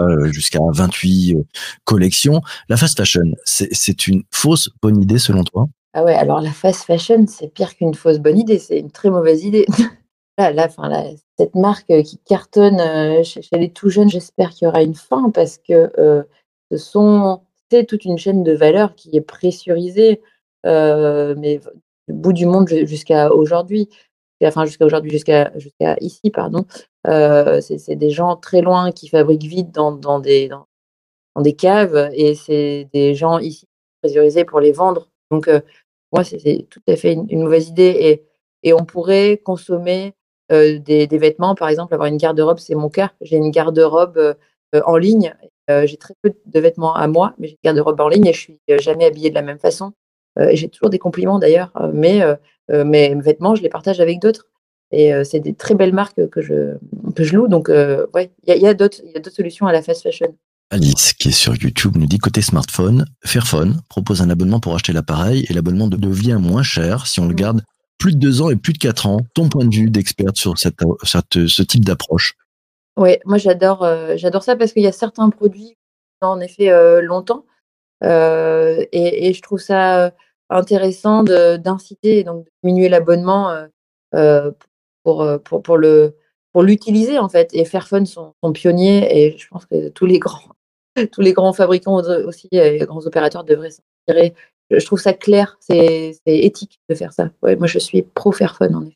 Euh, 0.00 0.26
jusqu'à 0.32 0.60
28 0.72 1.34
euh, 1.36 1.42
collections. 1.84 2.40
La 2.68 2.76
fast 2.76 2.96
fashion, 2.96 3.32
c'est 3.44 4.06
une 4.06 4.22
fausse 4.32 4.70
bonne 4.82 5.00
idée 5.00 5.18
selon 5.18 5.44
toi? 5.44 5.66
Ah 5.92 6.04
ouais, 6.04 6.14
alors 6.14 6.40
la 6.40 6.52
fast 6.52 6.84
fashion, 6.84 7.26
c'est 7.26 7.48
pire 7.48 7.74
qu'une 7.74 7.94
fausse 7.94 8.18
bonne 8.18 8.38
idée, 8.38 8.58
c'est 8.58 8.78
une 8.78 8.90
très 8.90 9.10
mauvaise 9.10 9.44
idée. 9.44 9.66
là, 10.38 10.68
cette 11.38 11.54
marque 11.54 11.90
euh, 11.90 12.02
qui 12.02 12.18
cartonne 12.18 13.22
chez, 13.24 13.40
les 13.52 13.70
tout 13.70 13.88
jeunes, 13.88 14.10
j'espère 14.10 14.50
qu'il 14.50 14.66
y 14.66 14.68
aura 14.68 14.82
une 14.82 14.94
fin 14.94 15.30
parce 15.30 15.58
que 15.58 15.90
ce 16.70 17.36
c'est 17.70 17.84
toute 17.84 18.04
une 18.04 18.18
chaîne 18.18 18.44
de 18.44 18.52
valeur 18.52 18.94
qui 18.94 19.16
est 19.16 19.20
pressurisée, 19.20 20.20
mais 20.64 21.60
du 22.08 22.14
bout 22.14 22.32
du 22.32 22.46
monde 22.46 22.68
ju- 22.68 22.86
jusqu'à 22.86 23.32
aujourd'hui, 23.32 23.88
enfin 24.44 24.64
jusqu'à 24.66 24.84
aujourd'hui, 24.84 25.10
jusqu'à 25.10 25.52
jusqu'à 25.56 25.96
ici, 26.00 26.30
pardon. 26.30 26.64
Euh, 27.06 27.60
c'est 27.60 27.96
des 27.96 28.10
gens 28.10 28.36
très 28.36 28.60
loin 28.60 28.92
qui 28.92 29.08
fabriquent 29.08 29.44
vite 29.46 29.72
dans, 29.72 29.92
dans 29.92 30.18
des 30.18 30.48
dans, 30.48 30.66
des 31.40 31.54
caves 31.54 32.10
et 32.14 32.34
c'est 32.34 32.88
des 32.92 33.14
gens 33.14 33.38
ici 33.38 33.66
pressurisés 34.02 34.44
pour 34.44 34.60
les 34.60 34.72
vendre. 34.72 35.08
Donc 35.30 35.48
euh, 35.48 35.60
moi, 36.12 36.24
c'est 36.24 36.66
tout 36.70 36.80
à 36.88 36.96
fait 36.96 37.12
une, 37.12 37.42
mauvaise 37.42 37.68
idée. 37.68 37.96
Et, 38.00 38.24
et 38.62 38.72
on 38.72 38.84
pourrait 38.84 39.38
consommer 39.44 40.14
euh, 40.52 40.78
des, 40.78 41.06
des 41.06 41.18
vêtements, 41.18 41.54
par 41.54 41.68
exemple, 41.68 41.94
avoir 41.94 42.08
une 42.08 42.16
garde-robe, 42.16 42.58
c'est 42.58 42.74
mon 42.74 42.88
cas. 42.88 43.12
J'ai 43.20 43.36
une 43.36 43.50
garde-robe 43.50 44.18
euh, 44.18 44.82
en 44.84 44.96
ligne. 44.96 45.34
J'ai 45.68 45.96
très 45.96 46.14
peu 46.22 46.32
de 46.44 46.60
vêtements 46.60 46.94
à 46.94 47.08
moi, 47.08 47.34
mais 47.38 47.48
j'ai 47.48 47.54
une 47.54 47.72
garde-robe 47.72 48.00
en 48.00 48.08
ligne 48.08 48.26
et 48.26 48.32
je 48.32 48.38
suis 48.38 48.60
jamais 48.78 49.04
habillée 49.04 49.30
de 49.30 49.34
la 49.34 49.42
même 49.42 49.58
façon. 49.58 49.94
J'ai 50.52 50.68
toujours 50.68 50.90
des 50.90 51.00
compliments 51.00 51.40
d'ailleurs, 51.40 51.72
mais 51.92 52.22
mes 52.70 53.14
vêtements, 53.14 53.54
je 53.54 53.62
les 53.62 53.68
partage 53.68 54.00
avec 54.00 54.20
d'autres. 54.20 54.46
Et 54.92 55.12
euh, 55.12 55.24
c'est 55.24 55.40
des 55.40 55.54
très 55.54 55.74
belles 55.74 55.92
marques 55.92 56.28
que 56.30 56.40
je, 56.40 56.74
que 57.14 57.24
je 57.24 57.34
loue. 57.36 57.48
Donc, 57.48 57.68
euh, 57.68 58.06
ouais, 58.14 58.30
il 58.44 58.50
y 58.50 58.52
a, 58.52 58.56
il 58.56 58.62
y 58.62 58.68
a 58.68 58.74
d'autres 58.74 59.00
solutions 59.34 59.66
à 59.66 59.72
la 59.72 59.82
fast 59.82 60.02
fashion. 60.02 60.34
Alice, 60.70 61.12
qui 61.12 61.28
est 61.28 61.32
sur 61.32 61.54
YouTube, 61.54 61.96
nous 61.96 62.06
dit 62.06 62.18
côté 62.18 62.42
smartphone, 62.42 63.04
Fairphone 63.24 63.80
propose 63.88 64.20
un 64.22 64.30
abonnement 64.30 64.58
pour 64.60 64.74
acheter 64.74 64.92
l'appareil 64.92 65.46
et 65.48 65.52
l'abonnement 65.54 65.86
de- 65.88 65.96
devient 65.96 66.38
moins 66.40 66.62
cher 66.64 67.06
si 67.06 67.20
on 67.20 67.26
le 67.26 67.34
Mm. 67.34 67.36
garde 67.36 67.62
plus 67.98 68.14
de 68.14 68.18
deux 68.20 68.42
ans 68.42 68.50
et 68.50 68.56
plus 68.56 68.72
de 68.72 68.78
quatre 68.78 69.06
ans. 69.06 69.18
Ton 69.34 69.48
point 69.48 69.64
de 69.64 69.74
vue 69.74 69.90
d'experte 69.90 70.36
sur 70.36 70.58
cette, 70.58 70.78
cette- 71.04 71.46
ce 71.46 71.62
type 71.62 71.84
d'approche? 71.84 72.34
Oui, 72.96 73.16
moi 73.24 73.38
j'adore 73.38 73.84
euh, 73.84 74.14
j'adore 74.16 74.42
ça 74.42 74.56
parce 74.56 74.72
qu'il 74.72 74.82
y 74.82 74.86
a 74.86 74.92
certains 74.92 75.30
produits 75.30 75.76
en 76.20 76.40
effet 76.40 76.70
euh, 76.70 77.00
longtemps 77.00 77.44
euh, 78.04 78.84
et, 78.92 79.28
et 79.28 79.32
je 79.34 79.42
trouve 79.42 79.60
ça 79.60 80.06
euh, 80.06 80.10
intéressant 80.50 81.24
d'inciter 81.24 82.18
et 82.18 82.24
donc 82.24 82.44
de 82.44 82.50
diminuer 82.62 82.88
l'abonnement 82.88 83.50
euh, 83.50 83.66
euh, 84.14 84.52
pour, 85.02 85.22
euh, 85.22 85.38
pour, 85.38 85.62
pour 85.62 85.76
le 85.76 86.16
pour 86.52 86.62
l'utiliser 86.62 87.18
en 87.18 87.28
fait 87.28 87.50
et 87.52 87.64
Fairphone 87.64 88.06
sont, 88.06 88.34
pionniers 88.54 89.06
et 89.10 89.36
je 89.36 89.46
pense 89.48 89.66
que 89.66 89.90
tous 89.90 90.06
les 90.06 90.18
grands 90.18 90.52
tous 91.12 91.20
les 91.20 91.32
grands 91.32 91.52
fabricants 91.52 92.00
aussi 92.26 92.48
et 92.52 92.78
grands 92.78 93.06
opérateurs 93.06 93.44
devraient 93.44 93.70
s'inspirer. 93.70 94.34
Je, 94.70 94.78
je 94.78 94.86
trouve 94.86 95.00
ça 95.00 95.12
clair, 95.12 95.58
c'est 95.60 96.16
c'est 96.26 96.38
éthique 96.38 96.80
de 96.88 96.94
faire 96.94 97.12
ça. 97.12 97.30
Ouais, 97.42 97.56
moi 97.56 97.66
je 97.66 97.78
suis 97.78 98.02
pro 98.02 98.32
Fairphone 98.32 98.74
en 98.74 98.82
effet. 98.82 98.95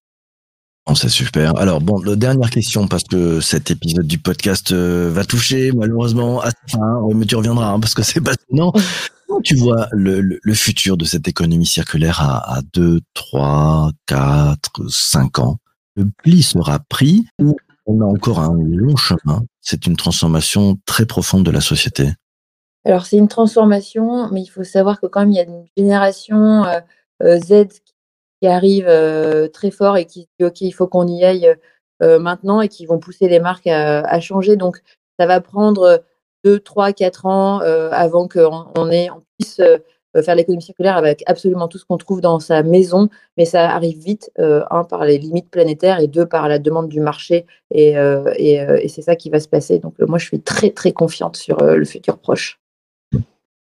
Bon, 0.87 0.95
c'est 0.95 1.09
super. 1.09 1.57
Alors, 1.57 1.81
bon, 1.81 2.03
la 2.03 2.17
dernière 2.17 2.51
question, 2.51 2.89
parce 2.89 3.05
que 3.05 3.41
cet 3.41 3.71
épisode 3.71 4.07
du 4.07 4.19
podcast 4.19 4.73
euh, 4.73 5.11
va 5.13 5.25
toucher 5.25 5.73
malheureusement 5.73 6.41
à 6.41 6.51
sa 6.51 6.79
fin, 6.79 6.97
Ouais, 7.03 7.15
mais 7.15 7.27
tu 7.27 7.37
reviendras, 7.37 7.69
hein, 7.71 7.81
parce 7.81 7.95
que 7.95 8.03
c'est 8.03 8.21
passionnant. 8.21 8.73
Comment 9.29 9.41
tu 9.43 9.57
vois 9.57 9.87
le, 9.93 10.21
le, 10.21 10.41
le 10.43 10.55
futur 10.55 10.97
de 10.97 11.05
cette 11.05 11.29
économie 11.29 11.67
circulaire 11.67 12.21
à, 12.21 12.57
à 12.57 12.63
2, 12.75 13.01
3, 13.15 13.93
4, 14.07 14.89
5 14.89 15.39
ans? 15.39 15.59
Le 15.97 16.07
pli 16.23 16.43
sera 16.43 16.79
pris 16.89 17.27
ou 17.41 17.57
on 17.87 18.01
a 18.01 18.05
encore 18.05 18.41
un 18.41 18.57
long 18.59 18.97
chemin? 18.97 19.43
C'est 19.61 19.87
une 19.87 19.97
transformation 19.97 20.79
très 20.87 21.07
profonde 21.07 21.45
de 21.45 21.51
la 21.51 21.61
société. 21.61 22.09
Alors, 22.85 23.05
c'est 23.05 23.19
une 23.19 23.29
transformation, 23.29 24.31
mais 24.33 24.43
il 24.43 24.47
faut 24.47 24.65
savoir 24.65 25.01
que 25.01 25.07
quand 25.07 25.21
même, 25.21 25.33
il 25.33 25.37
y 25.37 25.41
a 25.41 25.45
une 25.45 25.67
génération 25.77 26.65
euh, 26.65 26.81
euh, 27.23 27.39
Z 27.39 27.69
qui- 28.41 28.47
arrive 28.47 28.87
euh, 28.89 29.49
très 29.49 29.71
fort 29.71 29.97
et 29.97 30.07
qui 30.07 30.29
dit, 30.39 30.47
OK, 30.47 30.61
il 30.63 30.73
faut 30.73 30.87
qu'on 30.87 31.07
y 31.07 31.25
aille 31.25 31.55
euh, 32.03 32.19
maintenant 32.19 32.61
et 32.61 32.69
qui 32.69 32.87
vont 32.87 32.99
pousser 32.99 33.29
les 33.29 33.41
marques 33.41 33.67
à, 33.67 34.21
changer. 34.21 34.57
Donc, 34.57 34.81
ça 35.19 35.27
va 35.27 35.41
prendre 35.41 36.03
2, 36.45 36.61
3, 36.61 36.93
4 36.93 37.27
ans 37.27 37.61
avant 37.61 38.29
qu'on 38.29 38.67
on 38.77 38.91
on 38.91 39.23
puisse 39.39 39.61
faire 40.25 40.35
l'économie 40.35 40.63
circulaire 40.63 40.97
avec 40.97 41.23
absolument 41.27 41.69
tout 41.69 41.79
ce 41.79 41.85
qu'on 41.85 41.99
trouve 41.99 42.21
dans 42.21 42.41
sa 42.41 42.63
maison, 42.63 43.11
mais 43.37 43.45
ça 43.45 43.71
arrive 43.71 43.99
vite, 43.99 44.31
un, 44.39 44.85
par 44.85 45.05
les 45.05 45.19
limites 45.19 45.51
planétaires 45.51 46.01
et 46.01 46.09
deux, 46.09 46.27
par 46.27 46.49
la 46.49 46.59
demande 46.59 46.89
du 46.89 47.01
marché. 47.01 47.47
Et 47.71 47.95
c'est 48.89 49.03
ça 49.03 49.17
qui 49.17 49.31
va 49.31 49.41
se 49.41 49.49
passer. 49.49 49.79
Donc, 49.79 49.99
moi, 50.01 50.19
je 50.19 50.25
suis 50.27 50.41
très, 50.41 50.71
très 50.71 50.93
confiante 50.93 51.37
sur 51.37 51.63
le 51.63 51.85
futur 51.85 52.19
proche. 52.19 52.60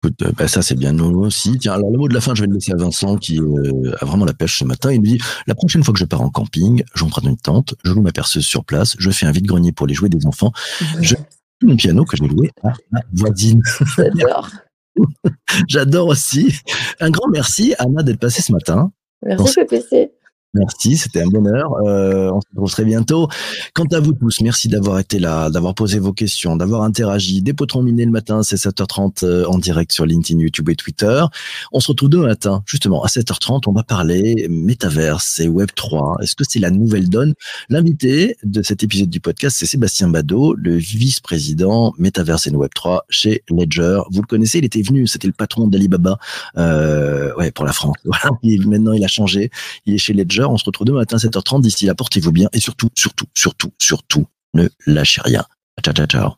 Écoute, 0.05 0.35
bah, 0.37 0.47
ça 0.47 0.61
c'est 0.61 0.75
bien 0.75 0.91
nous 0.91 1.21
aussi. 1.21 1.57
Tiens, 1.57 1.73
alors 1.73 1.89
le 1.89 1.97
mot 1.97 2.07
de 2.07 2.13
la 2.13 2.21
fin, 2.21 2.35
je 2.35 2.41
vais 2.41 2.47
le 2.47 2.53
laisser 2.53 2.71
à 2.71 2.75
Vincent 2.75 3.17
qui 3.17 3.39
euh, 3.39 3.95
a 3.99 4.05
vraiment 4.05 4.25
la 4.25 4.33
pêche 4.33 4.59
ce 4.59 4.63
matin. 4.63 4.91
Il 4.91 5.01
me 5.01 5.05
dit 5.05 5.19
la 5.47 5.55
prochaine 5.55 5.83
fois 5.83 5.93
que 5.93 5.99
je 5.99 6.05
pars 6.05 6.21
en 6.21 6.29
camping, 6.29 6.83
j'emprunte 6.93 7.25
une 7.25 7.37
tente, 7.37 7.73
je 7.83 7.91
loue 7.91 8.03
ma 8.03 8.11
perceuse 8.11 8.45
sur 8.45 8.65
place, 8.65 8.95
je 8.99 9.09
fais 9.09 9.25
un 9.25 9.31
vide-grenier 9.31 9.71
pour 9.71 9.87
les 9.87 9.95
jouets 9.95 10.09
des 10.09 10.27
enfants, 10.27 10.51
je 11.01 11.15
mon 11.63 11.75
piano 11.75 12.05
que 12.05 12.17
j'ai 12.17 12.27
loué 12.27 12.51
à 12.63 12.73
ma 12.91 12.99
voisine. 13.13 13.63
J'adore. 13.97 14.49
J'adore 15.67 16.07
aussi. 16.09 16.53
Un 16.99 17.09
grand 17.09 17.27
merci 17.29 17.73
Anna 17.79 18.03
d'être 18.03 18.19
passée 18.19 18.43
ce 18.43 18.51
matin. 18.51 18.91
Merci 19.23 19.55
PPC. 19.55 20.11
Merci, 20.55 20.95
c'était 20.95 21.21
un 21.21 21.27
bonheur. 21.27 21.73
Euh, 21.85 22.31
on 22.31 22.39
se 22.39 22.47
retrouve 22.51 22.71
très 22.71 22.85
bientôt. 22.85 23.27
Quant 23.73 23.87
à 23.91 23.99
vous 23.99 24.13
tous, 24.13 24.39
merci 24.39 24.69
d'avoir 24.69 24.99
été 24.99 25.19
là, 25.19 25.49
d'avoir 25.49 25.75
posé 25.75 25.99
vos 25.99 26.13
questions, 26.13 26.55
d'avoir 26.55 26.83
interagi. 26.83 27.41
Des 27.41 27.53
potrons 27.53 27.81
le 27.81 28.05
matin, 28.05 28.41
c'est 28.41 28.55
7h30 28.55 29.25
euh, 29.25 29.45
en 29.47 29.57
direct 29.57 29.91
sur 29.91 30.05
LinkedIn, 30.05 30.39
YouTube 30.39 30.69
et 30.69 30.75
Twitter. 30.75 31.23
On 31.73 31.81
se 31.81 31.89
retrouve 31.89 32.09
demain 32.09 32.27
matin, 32.27 32.63
justement, 32.65 33.03
à 33.03 33.07
7h30. 33.07 33.63
On 33.67 33.73
va 33.73 33.83
parler 33.83 34.47
métaverse 34.49 35.41
et 35.41 35.49
Web 35.49 35.69
3. 35.75 36.17
Est-ce 36.21 36.35
que 36.35 36.45
c'est 36.47 36.59
la 36.59 36.71
nouvelle 36.71 37.09
donne? 37.09 37.33
L'invité 37.67 38.37
de 38.43 38.61
cet 38.61 38.81
épisode 38.81 39.09
du 39.09 39.19
podcast, 39.19 39.57
c'est 39.59 39.65
Sébastien 39.65 40.07
Badeau, 40.07 40.55
le 40.55 40.75
vice-président 40.75 41.93
métaverse 41.97 42.47
et 42.47 42.51
Web 42.51 42.71
3 42.73 43.05
chez 43.09 43.43
Ledger. 43.49 43.99
Vous 44.09 44.21
le 44.21 44.27
connaissez, 44.27 44.59
il 44.59 44.65
était 44.65 44.81
venu, 44.81 45.05
c'était 45.05 45.27
le 45.27 45.33
patron 45.33 45.67
d'Alibaba, 45.67 46.17
euh, 46.57 47.33
ouais, 47.35 47.51
pour 47.51 47.65
la 47.65 47.73
France. 47.73 47.97
Maintenant, 48.43 48.93
il 48.93 49.03
a 49.03 49.09
changé. 49.09 49.51
Il 49.85 49.93
est 49.93 49.97
chez 49.97 50.13
Ledger 50.13 50.44
on 50.51 50.57
se 50.57 50.65
retrouve 50.65 50.87
demain 50.87 50.99
matin, 50.99 51.17
7h30. 51.17 51.61
D'ici 51.61 51.85
là, 51.85 51.95
portez-vous 51.95 52.31
bien. 52.31 52.49
Et 52.53 52.59
surtout, 52.59 52.89
surtout, 52.95 53.25
surtout, 53.35 53.71
surtout, 53.79 54.25
ne 54.53 54.67
lâchez 54.85 55.21
rien. 55.23 55.43
Ciao, 55.83 55.93
ciao, 55.93 56.05
ciao. 56.05 56.31